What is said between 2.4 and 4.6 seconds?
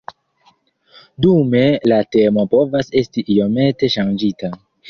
povas esti iomete ŝanĝita.